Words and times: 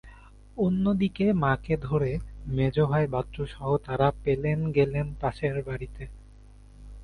অন্যদিকে 0.57 1.25
মাকে 1.33 1.75
ধরে 1.77 2.11
মেজ 2.47 2.75
ভাই 2.81 3.05
বাচ্চুসহ 3.07 3.63
তারা 3.85 4.07
পেলেন 4.23 4.59
গেলেন 4.71 5.07
পাশের 5.21 5.55
বাড়িতে। 5.63 6.03